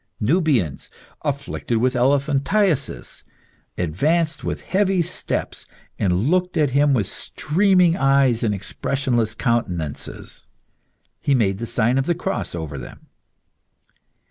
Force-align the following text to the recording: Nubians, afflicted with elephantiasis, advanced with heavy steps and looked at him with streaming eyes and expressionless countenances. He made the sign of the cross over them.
Nubians, 0.19 0.89
afflicted 1.21 1.77
with 1.77 1.93
elephantiasis, 1.95 3.21
advanced 3.77 4.43
with 4.43 4.61
heavy 4.61 5.03
steps 5.03 5.67
and 5.99 6.23
looked 6.27 6.57
at 6.57 6.71
him 6.71 6.95
with 6.95 7.05
streaming 7.05 7.95
eyes 7.95 8.41
and 8.41 8.55
expressionless 8.55 9.35
countenances. 9.35 10.47
He 11.19 11.35
made 11.35 11.59
the 11.59 11.67
sign 11.67 11.99
of 11.99 12.07
the 12.07 12.15
cross 12.15 12.55
over 12.55 12.79
them. 12.79 13.09